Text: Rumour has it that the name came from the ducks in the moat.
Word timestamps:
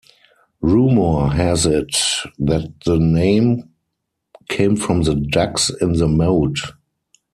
Rumour 0.63 1.27
has 1.35 1.67
it 1.67 1.91
that 2.39 2.71
the 2.85 2.97
name 2.97 3.69
came 4.49 4.75
from 4.75 5.03
the 5.03 5.13
ducks 5.13 5.69
in 5.79 5.91
the 5.93 6.07
moat. 6.07 6.55